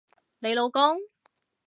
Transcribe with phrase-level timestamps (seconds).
[0.39, 0.97] 你老公？